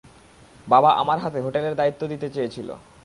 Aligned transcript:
বাবা 0.67 0.89
আমার 0.91 1.17
হাতে 1.19 1.39
হোটেলের 1.41 1.75
দায়িত্ব 1.75 2.01
দিতে 2.07 2.27
চেয়েছিল। 2.29 2.69